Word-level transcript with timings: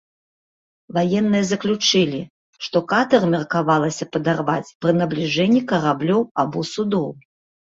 Ваенныя 0.95 1.45
заключылі, 1.51 2.21
што 2.67 2.77
катэр 2.93 3.23
меркавалася 3.35 4.09
падарваць 4.15 4.73
пры 4.87 4.91
набліжэнні 5.03 5.61
караблёў 5.75 6.21
або 6.47 6.59
судоў. 6.73 7.07